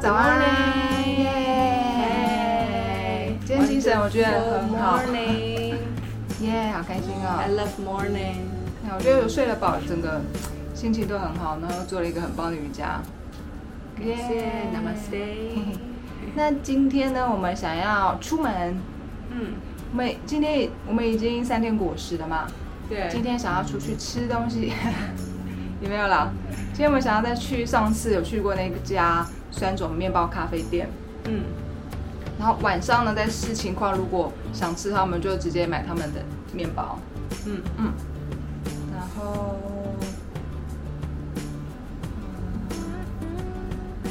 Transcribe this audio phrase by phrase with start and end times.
[0.00, 0.40] 早安，
[1.18, 1.36] 耶！
[3.44, 4.28] 今天精神我觉得
[4.62, 4.98] 很好
[6.40, 8.36] 耶，好开心哦 I 哦！love morning.
[8.94, 10.22] 我觉得有睡了饱，整个
[10.74, 13.02] 心情都很好，然后做了一个很棒的瑜伽，
[13.98, 15.76] 谢谢 Namaste.
[16.34, 18.74] 那今天呢，我们想要出门，
[19.30, 19.52] 嗯，
[19.92, 22.46] 我们今天我们已经三天果实了嘛，
[22.88, 24.72] 对，今天想要出去吃东西，
[25.82, 26.32] 有没有啦？
[26.72, 30.88] 今天我们想要再去上次有去过那个家酸种面包咖啡店，
[31.24, 31.42] 嗯，
[32.38, 36.20] 然后晚上呢再视情况，如果想吃，他们就直接买他们的
[36.52, 36.98] 面包，
[37.46, 37.92] 嗯嗯，
[38.92, 39.56] 然后，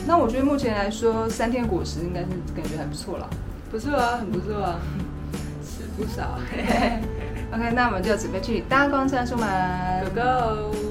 [0.07, 3.29] 那我觉得目前来说，三天果实应该是感觉还不错了。
[3.71, 4.79] 不错啊，很不错啊，
[5.63, 6.39] 吃不少。
[7.53, 10.05] OK，那我们就准备去搭公车出门。
[10.05, 10.88] Go go.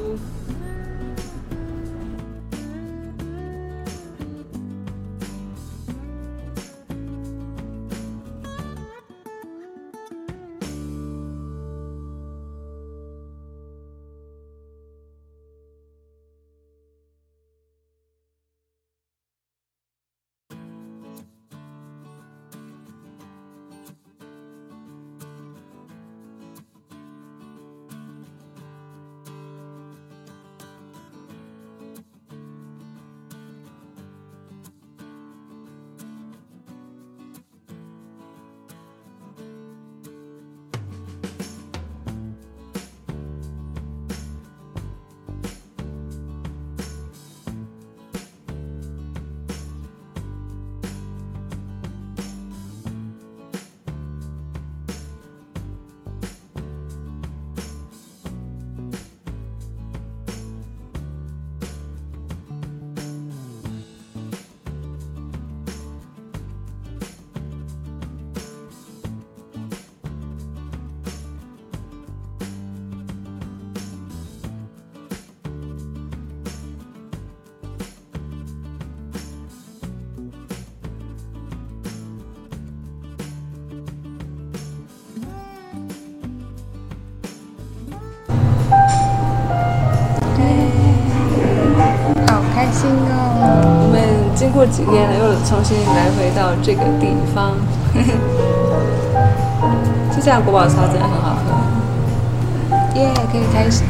[92.68, 92.92] 开心哦！
[93.82, 93.98] 我们
[94.34, 97.56] 经过几年又重新来回到这个地方。
[100.14, 101.44] 这家国宝茶真的很好喝。
[103.00, 103.86] 耶、可以开心，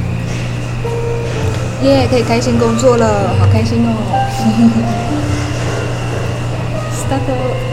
[1.83, 3.91] 耶、可以开心工作了，好开心哦！
[6.95, 7.68] Start.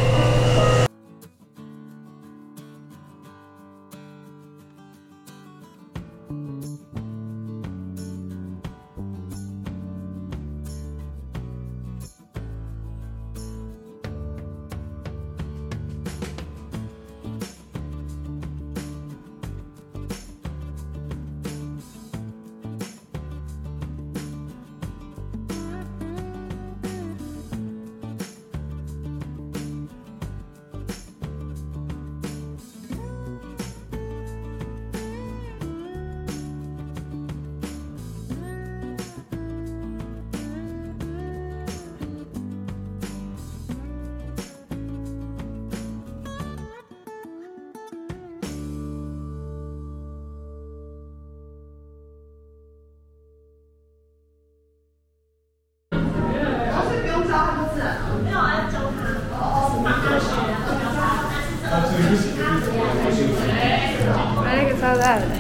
[64.95, 65.35] Pa, da, da.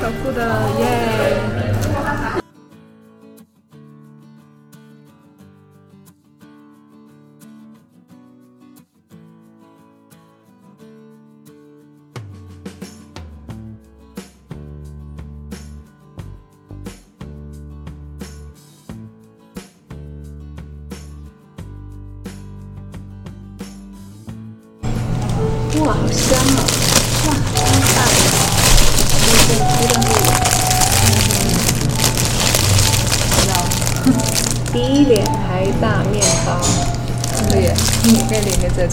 [0.00, 0.42] Tako da
[0.80, 1.35] je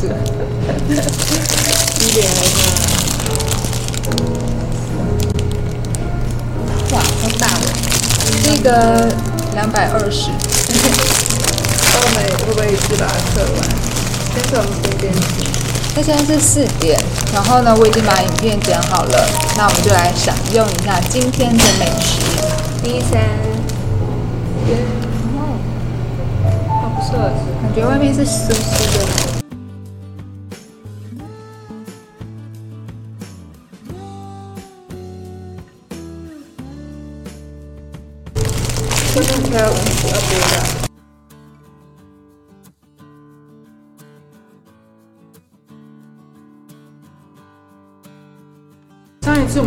[0.08, 0.16] 连个
[0.66, 1.04] 在这个。
[2.00, 2.62] 比脸还大。
[6.92, 7.64] 哇，超大的，
[8.44, 8.68] 这个
[9.54, 10.30] 两百二十，
[11.96, 13.62] 我们会不会一次把它测完？
[14.36, 15.22] 但是我们先边吃。
[15.96, 17.00] 那现在是四点，
[17.34, 22.20] 然后呢，我已经把影片剪好了，那我们就来享用一下今天的美食。
[22.84, 23.22] 第三，
[24.68, 24.78] 耶，
[25.38, 25.40] 哇，
[26.82, 27.18] 好不错，
[27.62, 29.13] 感觉外面是湿湿的。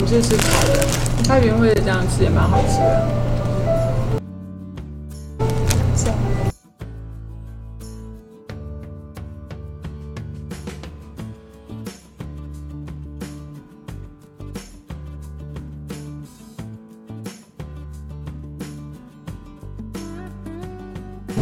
[0.08, 0.86] 们是吃烤的，
[1.26, 3.08] 它原味的这样吃也蛮好吃的。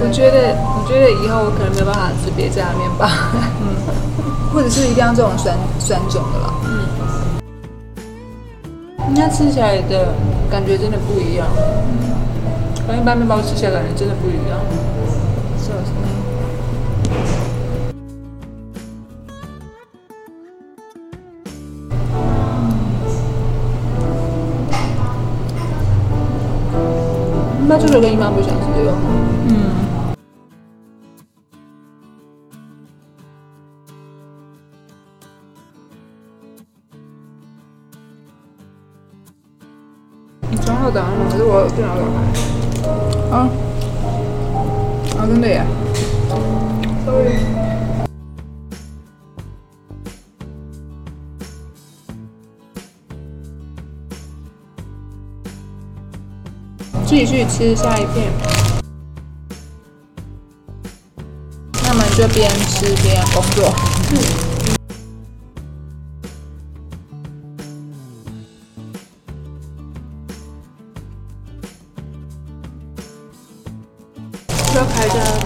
[0.01, 3.07] 我觉得，我觉得以后我可能没有办法吃别家的面包。
[4.55, 6.55] 或者是一定要这种酸酸种的啦。
[9.17, 10.13] 它吃起来的
[10.51, 11.47] 感觉真的不一样，
[12.87, 14.61] 跟一般面包吃起来感觉真的不一样。
[15.59, 15.93] 是不是？
[27.61, 29.24] 面包就是跟一般不想吃这个。
[45.25, 45.65] 啊，真的耶。
[47.07, 47.39] Sorry。
[57.07, 58.31] 自己去吃下一片。
[61.83, 63.73] 那么就边吃边工作。
[64.11, 64.54] 嗯
[75.07, 75.44] 要开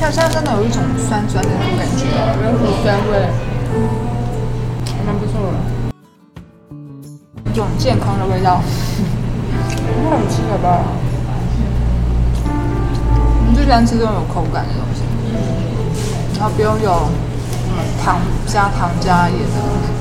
[0.00, 2.06] 它现在真的有一种酸酸的那种感觉。
[2.44, 3.12] 有股酸味，
[4.86, 5.54] 还蛮不错的。
[7.50, 8.60] 一种健康的味道。
[9.86, 10.82] 很好吃，好不好？
[12.46, 15.02] 我们最喜欢吃这种有口感的东西，
[16.38, 17.08] 然后不用有
[18.02, 19.99] 糖加糖加盐的东西。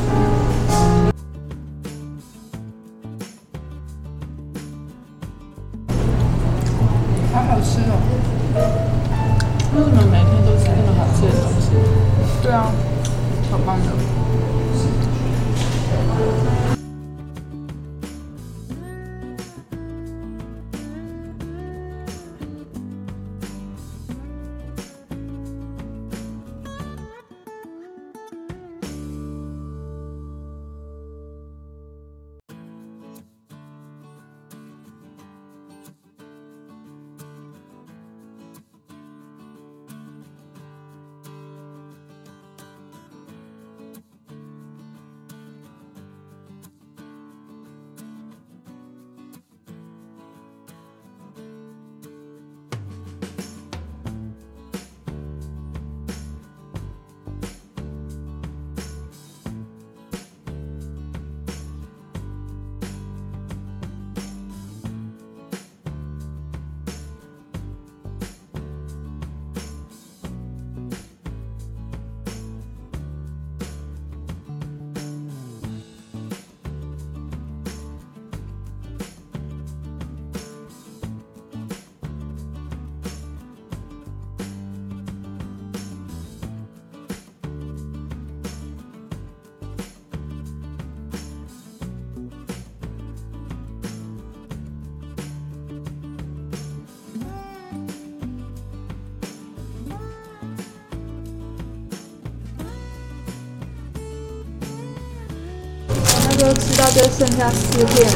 [107.10, 108.08] 剩下四片，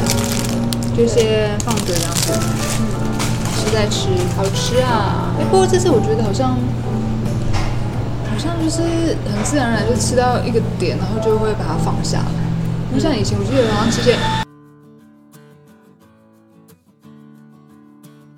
[0.96, 2.32] 就先放着这样子，
[3.58, 5.34] 吃再吃，好吃啊！
[5.38, 6.52] 哎，不过这次我觉得好像
[8.30, 8.82] 好像就是
[9.26, 12.24] 很自然而然就吃到一个点，然后就会把它放下来。
[12.92, 14.16] 不像以前，我记得好像吃些，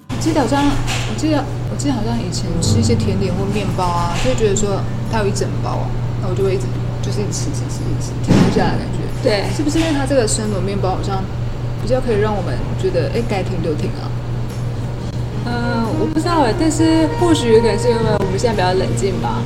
[0.09, 4.81] 我记得好像，我记得我记得好像以前吃一些甜点或面包啊，就会觉得说
[5.13, 5.87] 它有一整包啊，
[6.23, 6.65] 那我就会一直
[7.03, 9.06] 就是一直吃吃吃吃，停不下来的感觉。
[9.23, 11.23] 对，是不是因为它这个生螺面包好像
[11.83, 14.11] 比较可以让我们觉得，哎，该停就停啊？
[15.47, 19.39] 嗯，我不知道哎，但是或许有可能是因为我们现在比较冷静吧。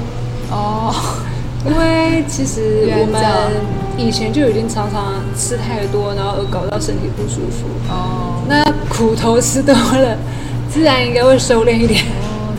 [0.50, 0.94] 哦，
[1.66, 3.22] 因为其实我们
[3.96, 7.66] 以前就已经常常吃太多，然后而搞到身体不舒服。
[7.88, 10.16] 哦，那苦头吃多了，
[10.72, 12.04] 自然应该会收敛一点。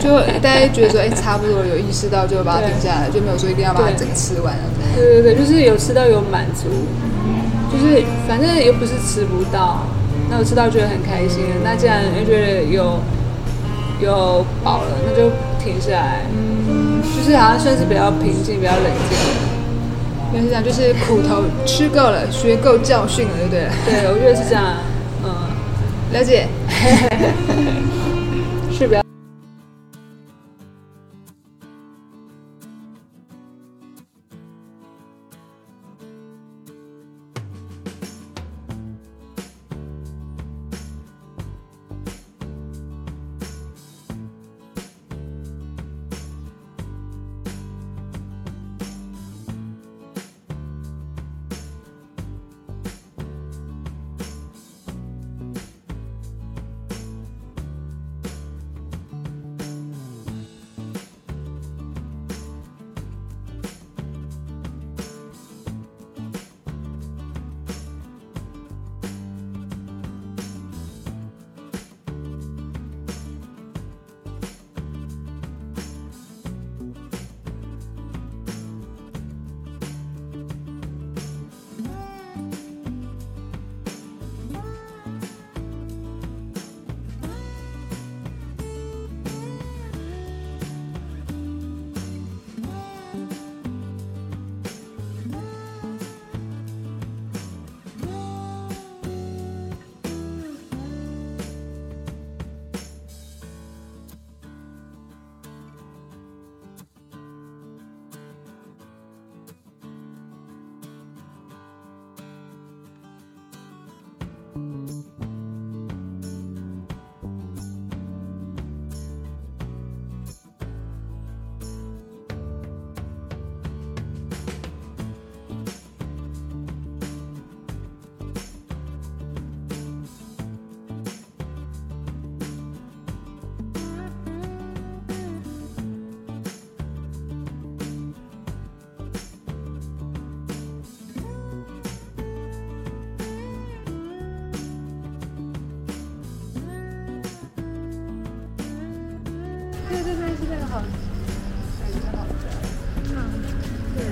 [0.02, 0.10] 就
[0.42, 4.64] 大家觉得说，哎，差不多有意识到，就把它停下来，就没有说一定要把它整个吃完了。
[4.96, 6.68] 对对对，就是有吃到有满足，
[7.72, 9.86] 就是反正又不是吃不到，
[10.30, 11.44] 那我吃到觉得很开心。
[11.64, 13.00] 那既然又觉得有
[14.02, 15.30] 有饱了，那就
[15.64, 16.26] 停下来。
[17.16, 19.18] 就是好像算是比较平静、比较冷静。
[20.34, 23.68] 原来是这样，就是苦头吃够了，学够教训了，对不对？
[23.86, 24.78] 对，我觉得是这样。
[25.24, 25.30] 嗯，
[26.14, 26.48] 了解。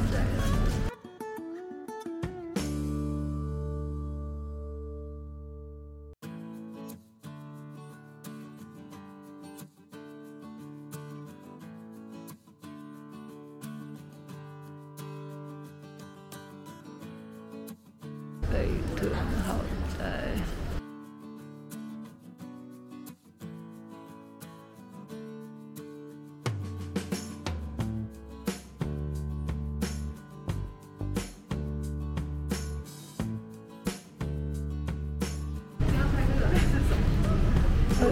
[0.08, 0.39] 对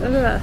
[0.09, 0.39] 那个，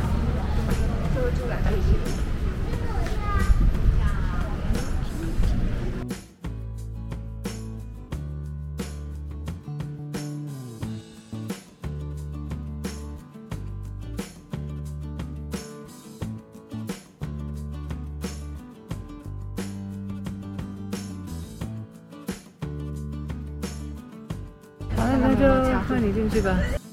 [24.95, 26.84] 好，了那就换你进去吧。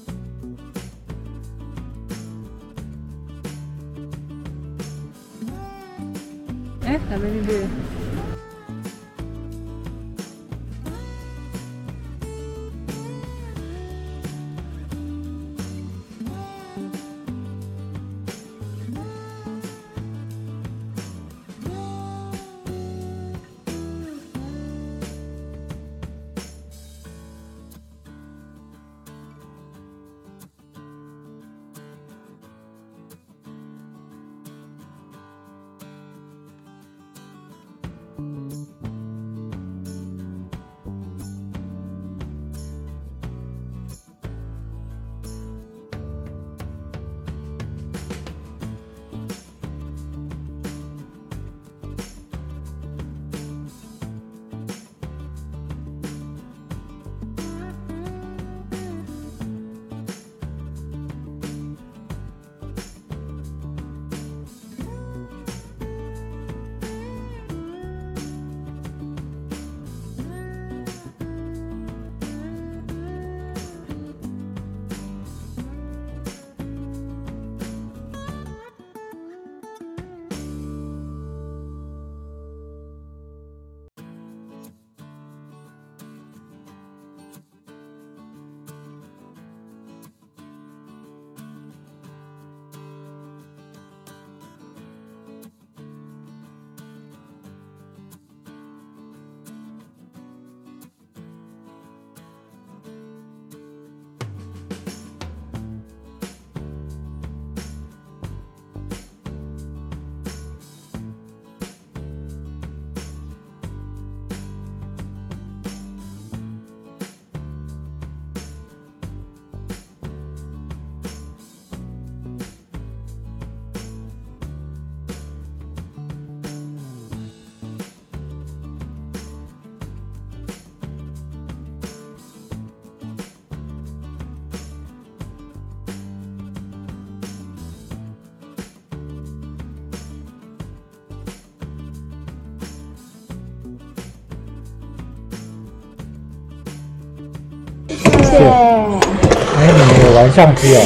[150.22, 150.80] 玩相机哦。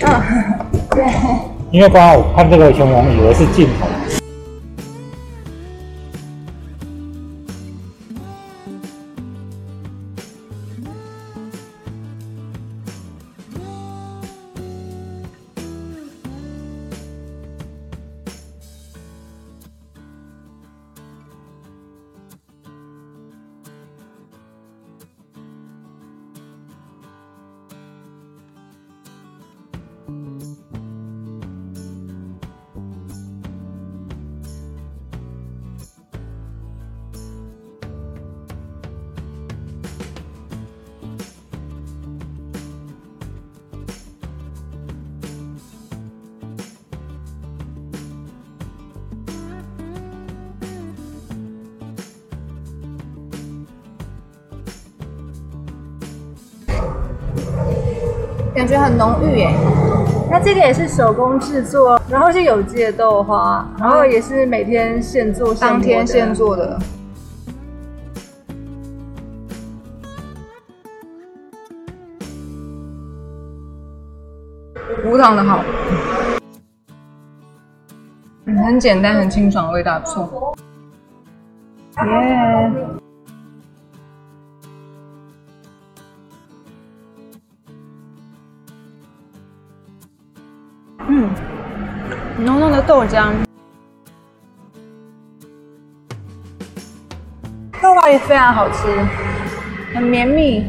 [0.00, 1.02] 对。
[1.70, 3.89] 因为刚刚我看这个熊王以为是镜头。
[58.60, 59.50] 感觉很浓郁耶。
[60.30, 66.78] 那这个也是手工制作，然后是有机的豆花，然后也是每天现做现当天现做的。
[75.06, 75.64] 无糖的好，
[78.44, 80.54] 嗯很简单，很清爽，味道不错。
[81.96, 82.70] 耶！
[82.74, 82.89] 嗯，
[92.90, 93.30] 豆浆，
[97.80, 98.88] 豆花也非常好吃，
[99.94, 100.66] 很绵密，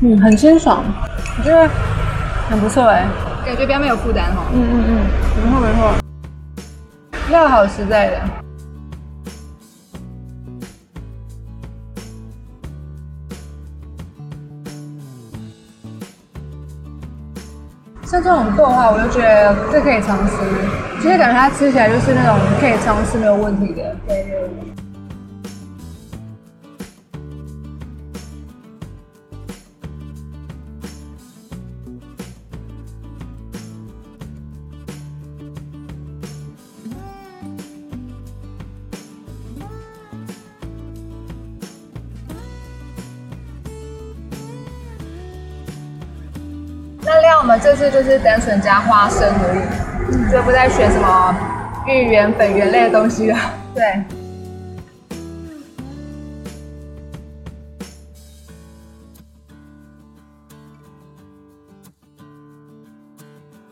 [0.00, 0.82] 嗯，很清爽，
[1.38, 1.70] 我觉得
[2.50, 3.06] 很不错哎。
[3.46, 4.42] 感觉比较没有负担哈。
[4.52, 5.06] 嗯嗯嗯，
[5.44, 5.94] 没错没错，
[7.30, 8.41] 料好实在的。
[18.12, 20.36] 像这种豆的话，我就觉得这可以尝试。
[21.00, 23.82] 其实感觉它吃起来就是那种可以尝试没有问题的。
[47.52, 51.36] 们这次就是单纯加花生而已，就不再选什么
[51.86, 53.36] 芋圆、粉圆类的东西了。
[53.74, 53.84] 对。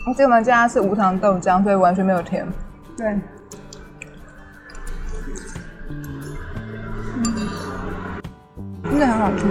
[0.06, 2.46] 而且我们加的是无糖豆浆，所以完全没有甜。
[2.98, 3.18] 对。
[8.84, 9.46] 真的很好吃，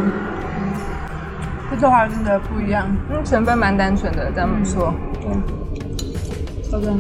[1.80, 2.94] 这豆花真的不一样。
[3.10, 4.94] 嗯，成分蛮单纯的，这样说，
[5.26, 5.42] 嗯。
[5.72, 6.98] 对，豆浆。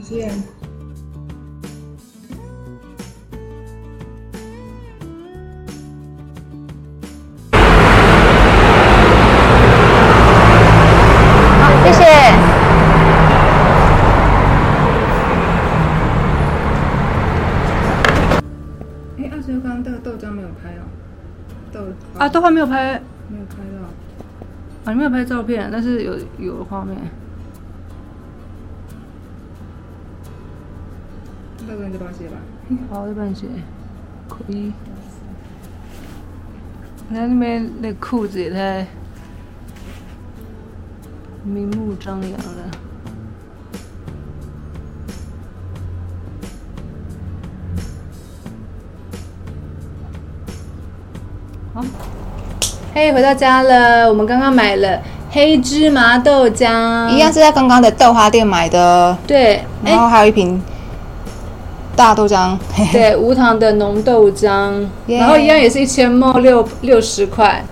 [0.00, 0.59] 谢。
[22.20, 23.56] 啊，都还没有拍，没有拍
[24.84, 24.84] 到。
[24.84, 26.94] 啊，没有拍照片，但是有有画面。
[31.66, 32.36] 那个你就帮我写吧。
[32.92, 33.46] 好，我帮你写。
[34.28, 34.70] 可以。
[37.08, 38.86] 你看那边那裤子也太
[41.42, 42.59] 明目张扬了。
[51.72, 51.80] 好，
[52.92, 54.08] 嘿，回到家了。
[54.08, 60.60] 我们刚刚买了黑芝麻豆浆，一样是在刚刚的豆花店买的，对，然后还有一瓶
[61.94, 62.58] 大豆浆。
[62.90, 67.64] 对，无糖的浓豆浆，耶然后一样也是一千毛六六十块，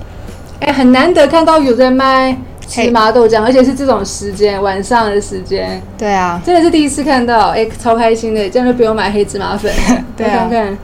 [0.61, 2.37] 哎，很难得看到有在卖
[2.69, 9.73] 芝麻豆浆，而且是这种时间晚上的时间，对啊，真的是第一次看到，哎，超开心的，这样就不用买黑芝麻粉，
[10.17, 10.47] 对啊。
[10.49, 10.79] 看看，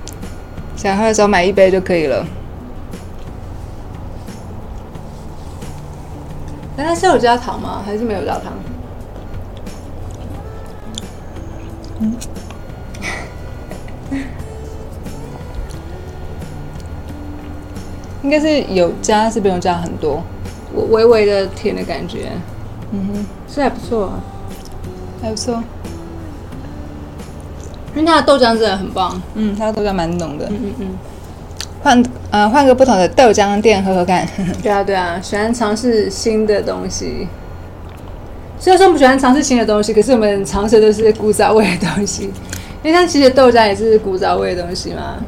[0.74, 2.26] 想喝的时候买一杯就可以了。
[6.76, 7.82] 但它是有加糖吗？
[7.84, 8.52] 还是没有加糖？
[18.22, 20.22] 应该是有加，是不用加很多。
[20.90, 22.30] 微微的甜的感觉，
[22.90, 24.20] 嗯哼，是还不错、啊。
[25.22, 25.62] 还不错。
[27.94, 29.20] 因为它的豆浆真的很棒。
[29.34, 30.46] 嗯，它的豆浆蛮浓的。
[30.48, 30.88] 嗯嗯嗯，
[31.82, 32.02] 换
[32.34, 34.26] 呃换个不同的豆浆店喝喝看。
[34.60, 37.28] 对啊对啊，喜欢尝试新的东西。
[38.58, 42.24] 虽然说我们喜欢尝试新的东西，可是我们尝试的都是古早味的东西。
[42.82, 45.18] 因为它其实豆浆也是古早味的东西嘛，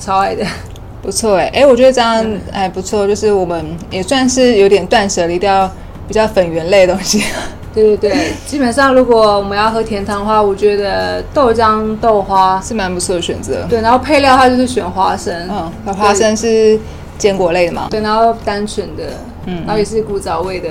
[0.00, 0.42] 超爱的。
[1.02, 5.70] 不错哎，哎，我觉得这样还不错，就是我们也算是有点断舍离掉
[6.08, 7.24] 比较粉圆类的东西。
[7.80, 13.64] 对对对，基本上如果我们要喝甜汤的话，我觉得豆浆、豆花是蛮不错的选择。
[13.68, 16.78] 对，然后配料它就是选花生，嗯，花生是
[17.16, 17.88] 坚果类的嘛？
[17.90, 19.04] 对，然后单纯的，
[19.46, 20.68] 嗯然后也是古早味的，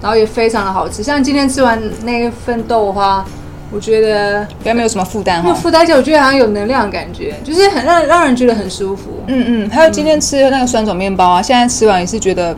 [0.00, 1.02] 然后也非常的好吃。
[1.02, 3.24] 像今天吃完那一份豆花，
[3.70, 5.42] 我觉得比较没有什么负担哈。
[5.42, 9.10] 没有负担，而且我觉得好像有能量的感觉，就是很让让人觉得很舒服。
[9.26, 12.56] 嗯嗯，还有今天吃的那个酸种面包啊，现在吃完也是觉得，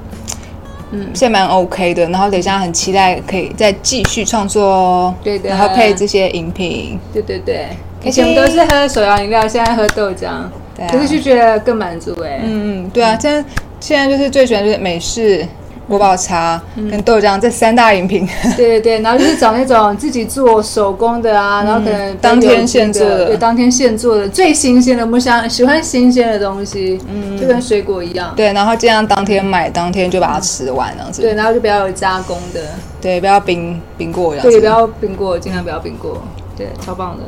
[0.90, 2.08] 嗯，现在蛮 OK 的。
[2.08, 5.14] 然后等一下很期待可以再继续创作哦。
[5.22, 6.98] 对的然后配这些饮品。
[7.12, 7.68] 对对对，
[8.04, 10.44] 以前我们都是喝手摇饮料，现在喝豆浆，
[10.76, 13.44] 对啊可是就觉得更满足哎、嗯嗯，对啊，现在
[13.80, 15.46] 现在就是最喜欢就是美式、
[15.88, 18.28] 国宝茶跟豆浆这三大饮品。
[18.56, 25.04] 对对对，然后就是找那种自己做手工的啊，然后可能嗯当天现做的对，当天现做的最新鲜的。
[25.04, 28.32] 我们想喜欢新鲜的东西，嗯，就跟水果一样。
[28.36, 31.22] 对，然后尽量当天买，当天就把它吃完这样子。
[31.22, 32.60] 对，然后就不要有加工的，
[33.00, 36.22] 对，不要冰冰过这样对，不要冰过，尽量不要冰过。
[36.56, 37.24] 对，超棒的。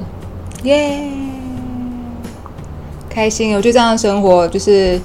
[0.64, 1.00] 耶
[3.08, 3.56] 开心！
[3.56, 5.00] 我觉得这样的生活就是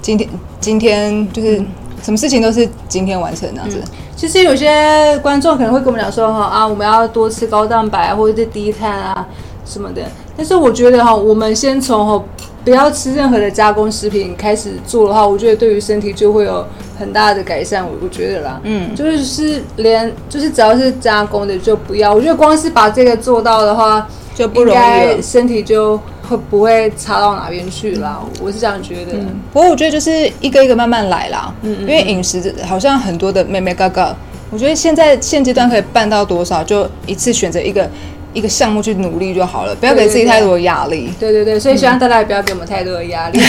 [0.00, 0.28] 今天
[0.60, 1.62] 今天就是
[2.04, 3.82] 什么事情都是今天完成这样子。
[4.14, 9.26] 其实有些观众可能会跟我们讲说哈啊，我们要多吃高蛋白啊或者是低碳啊
[9.64, 10.02] 什么的。
[10.36, 12.22] 但是我觉得哈，我们先从哈
[12.64, 16.64] 不要吃任何的加工食品开始做的话，我觉得对于身体就会有
[16.98, 17.84] 很大的改善。
[17.84, 22.12] 我我觉得啦，嗯就是是连就是只要是加工的就不要。
[22.12, 28.20] 我觉得光是把这个做到的话，就不容易身体就会不会差到哪边去啦。
[28.40, 29.12] 我是这样觉得。
[29.52, 34.14] 不过我觉得就是一个一个慢慢来啦，嗯嗯因为饮食好像很多的妹妹哥哥，
[34.50, 37.88] 我觉得现在现阶段可以办到多少，就一次选择一个
[38.32, 41.12] 一个项目去努力就好了，不要给自己太多的压力。
[41.20, 43.40] 对对对，所以希望大家也不要给我们太多的压力。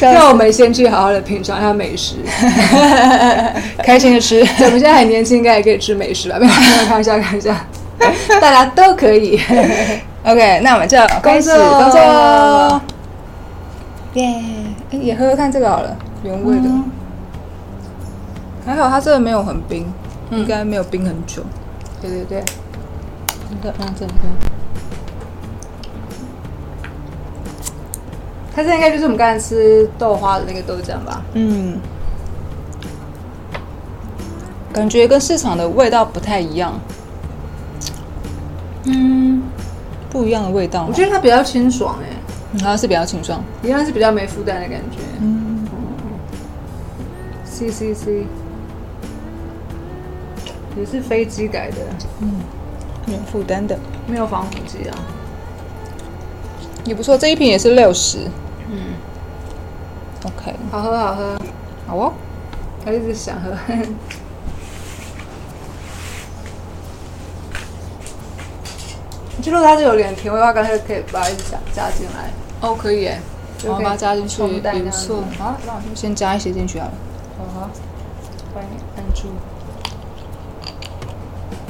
[0.00, 2.16] 让我们先去好好的品尝一下美食。
[3.82, 4.40] 开心的吃。
[4.40, 6.38] 我们现在很年轻，应该也可以吃美食吧？
[6.38, 7.54] 没有，没有，开玩笑，开玩笑，
[8.40, 9.40] 大家都可以。
[10.26, 12.82] OK，那我们就开始工作。
[14.14, 14.42] 耶、
[14.90, 16.68] 诶也喝喝看这个好了，原味的。
[18.66, 19.86] 还好它这个没有很冰，
[20.32, 21.44] 应该没有冰很久。
[22.02, 22.44] 对对对，
[23.50, 24.12] 你看，嗯，这个。
[28.52, 31.22] 它这应该就是我们刚才吃豆花的那个豆浆吧？
[31.34, 31.78] 嗯，
[34.72, 36.72] 感觉跟市场的味道不太一样。
[38.86, 39.35] 嗯，
[40.16, 40.86] 不一样的味道。
[40.88, 42.06] 我觉得它比较清爽哎、
[42.54, 43.44] 嗯它是比较清爽。
[43.62, 44.98] 一样是比较没负担的感觉。
[45.20, 45.66] 嗯
[47.44, 48.24] ，C C C，
[50.74, 51.76] 也是飞机改的，
[53.06, 54.96] 没有负担的，没有防腐剂啊。
[56.84, 57.18] 也不错。
[57.18, 58.20] 这一瓶也是六十。
[58.70, 58.94] 嗯
[60.24, 61.38] ，OK，好喝好喝，
[61.88, 62.12] 好哦。
[62.86, 63.50] 我一直想喝。
[69.46, 72.32] 就如果它是有点甜味的话，刚才可以把它一直加加进来。
[72.60, 73.20] 哦，可以耶，
[73.56, 75.22] 就可以然后把它加进去也不这样子错。
[75.38, 76.92] 好，那我就先加一些进去好了。
[77.38, 77.70] 好好，
[78.52, 79.28] 帮你按住。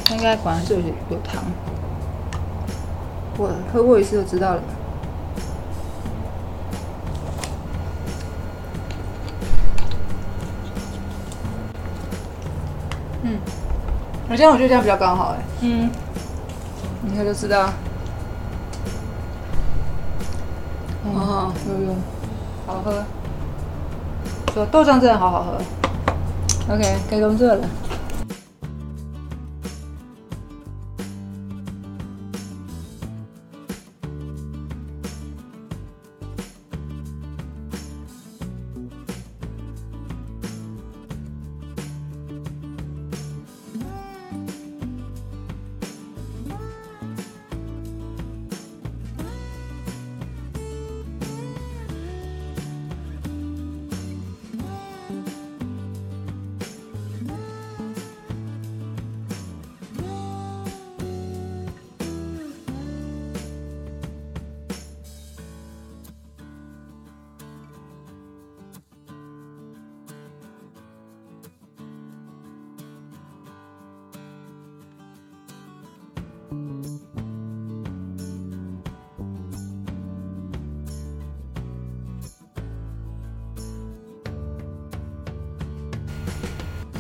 [0.07, 0.79] 它应该果然是有
[1.11, 1.45] 有糖。
[3.37, 4.63] 我喝过一次就知道了。
[13.25, 13.39] 嗯，
[14.31, 15.91] 我这样我觉得这样比较刚好哎，嗯，
[17.17, 17.71] 你看就知道。
[21.07, 21.97] 哦，有用。
[22.67, 23.03] 好喝。
[24.53, 26.75] 说豆浆真的好好喝。
[26.75, 27.67] OK，该工作了。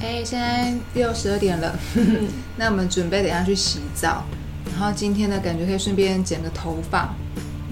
[0.06, 1.76] 哎，现在又十二点了，
[2.56, 4.22] 那我们准备等一下去洗澡，
[4.70, 7.12] 然后今天呢，感觉可以顺便剪个头发。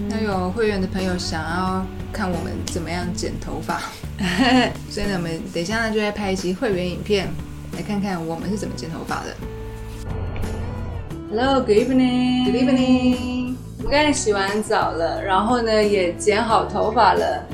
[0.09, 3.81] 那有会员的朋友想要看我们怎么样剪头发，
[4.91, 7.29] 所以呢，我们等一下呢就会拍一期会员影片，
[7.77, 9.37] 来看看我们是怎么剪头发的。
[11.31, 12.51] Hello，Good evening。
[12.51, 17.47] Good evening，我刚才洗完澡了，然后呢也剪好头发了。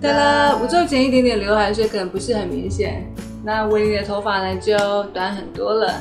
[0.00, 3.04] 对啦，我就剪一点点刘海，所以可能不是很明显。
[3.42, 5.94] 那维尼的头发呢就短很多了。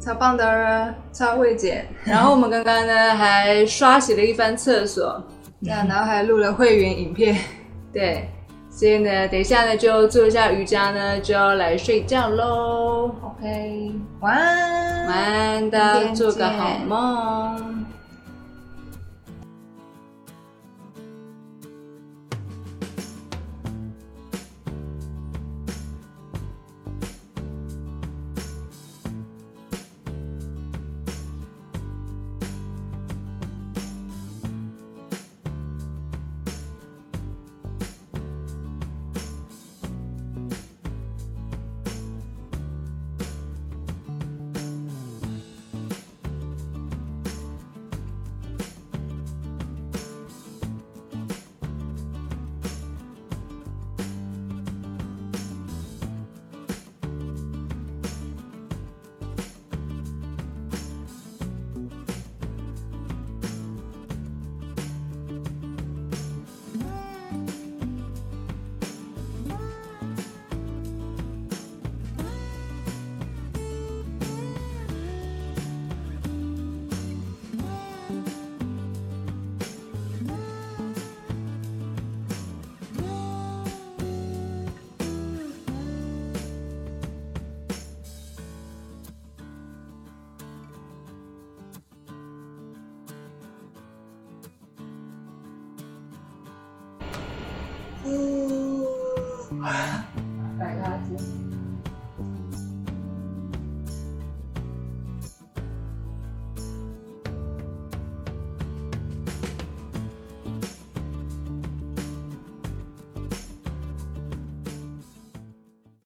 [0.00, 1.86] 超棒的，超会剪。
[2.04, 5.22] 然后我们刚刚呢还刷洗了一番厕所，
[5.64, 7.36] 这样，然后还录了会员影片。
[7.92, 8.28] 对，
[8.70, 13.14] 所以呢等一下呢就做一下瑜伽呢就要来睡觉喽。
[13.22, 17.73] OK，晚安，晚安，大家做个好见梦。